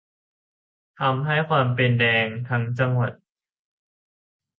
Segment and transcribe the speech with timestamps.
[0.99, 3.11] ทำให้ความเป็น "แดงทั้งจังหวัด"